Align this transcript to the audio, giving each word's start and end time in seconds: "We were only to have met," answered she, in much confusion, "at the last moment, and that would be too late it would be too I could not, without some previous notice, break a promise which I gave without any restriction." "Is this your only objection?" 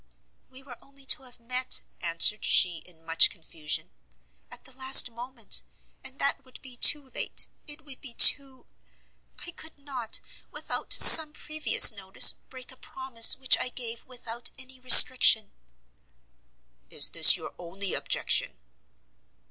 "We 0.49 0.63
were 0.63 0.79
only 0.83 1.05
to 1.05 1.21
have 1.21 1.39
met," 1.39 1.83
answered 2.01 2.43
she, 2.43 2.79
in 2.87 3.05
much 3.05 3.29
confusion, 3.29 3.91
"at 4.49 4.63
the 4.65 4.73
last 4.75 5.11
moment, 5.11 5.61
and 6.03 6.17
that 6.17 6.43
would 6.43 6.59
be 6.63 6.75
too 6.75 7.11
late 7.11 7.47
it 7.67 7.85
would 7.85 8.01
be 8.01 8.15
too 8.15 8.65
I 9.45 9.51
could 9.51 9.77
not, 9.77 10.19
without 10.49 10.91
some 10.91 11.33
previous 11.33 11.91
notice, 11.91 12.31
break 12.31 12.71
a 12.71 12.77
promise 12.77 13.35
which 13.37 13.59
I 13.59 13.69
gave 13.69 14.03
without 14.07 14.49
any 14.57 14.79
restriction." 14.79 15.51
"Is 16.89 17.09
this 17.09 17.37
your 17.37 17.53
only 17.59 17.93
objection?" 17.93 18.57